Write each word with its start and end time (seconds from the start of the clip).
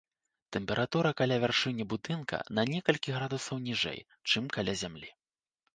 Тэмпература 0.55 1.09
каля 1.19 1.37
вяршыні 1.43 1.87
будынка 1.93 2.41
на 2.61 2.67
некалькі 2.73 3.17
градусаў 3.19 3.65
ніжэй, 3.69 3.99
чым 4.31 4.43
каля 4.57 4.73
зямлі. 4.85 5.09